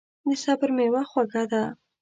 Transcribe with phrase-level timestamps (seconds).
[0.27, 1.63] د صبر میوه خوږه ده.